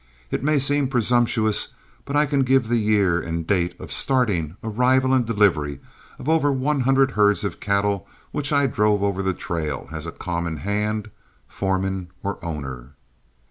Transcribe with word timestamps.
It 0.31 0.41
may 0.43 0.57
seem 0.57 0.87
presumptuous, 0.87 1.75
but 2.05 2.15
I 2.15 2.25
can 2.25 2.41
give 2.41 2.69
the 2.69 2.79
year 2.79 3.21
and 3.21 3.45
date 3.45 3.79
of 3.79 3.91
starting, 3.91 4.57
arrival, 4.63 5.13
and 5.13 5.27
delivery 5.27 5.79
of 6.17 6.27
over 6.27 6.51
one 6.51 6.79
hundred 6.79 7.11
herds 7.11 7.43
of 7.43 7.59
cattle 7.59 8.07
which 8.31 8.51
I 8.51 8.65
drove 8.65 9.03
over 9.03 9.21
the 9.21 9.35
trail 9.35 9.87
as 9.91 10.07
a 10.07 10.11
common 10.11 10.57
hand, 10.57 11.11
foreman, 11.47 12.09
or 12.23 12.43
owner. 12.43 12.93